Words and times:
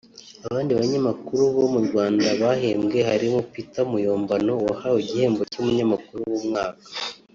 Abandi 0.47 0.71
banyamakuru 0.79 1.41
bo 1.55 1.65
mu 1.73 1.79
Rwanda 1.87 2.27
bahembwe 2.41 2.97
harimo 3.09 3.39
Peter 3.51 3.85
Muyombano 3.91 4.53
wahawe 4.67 4.97
igihembo 5.03 5.41
cy’umunyamakuru 5.51 6.19
w’umwaka 6.31 6.85